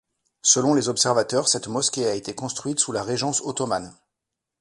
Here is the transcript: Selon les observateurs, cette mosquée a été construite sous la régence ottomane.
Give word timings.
Selon 0.41 0.73
les 0.73 0.89
observateurs, 0.89 1.47
cette 1.47 1.67
mosquée 1.67 2.07
a 2.07 2.15
été 2.15 2.33
construite 2.33 2.79
sous 2.79 2.91
la 2.91 3.03
régence 3.03 3.39
ottomane. 3.41 3.93